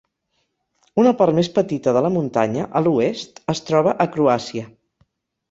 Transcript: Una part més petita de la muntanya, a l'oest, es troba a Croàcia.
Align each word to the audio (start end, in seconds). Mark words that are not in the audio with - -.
Una 1.01 1.11
part 1.19 1.37
més 1.39 1.49
petita 1.57 1.93
de 1.97 2.01
la 2.05 2.11
muntanya, 2.15 2.65
a 2.79 2.83
l'oest, 2.87 3.39
es 3.55 3.63
troba 3.69 3.95
a 4.07 4.09
Croàcia. 4.19 4.67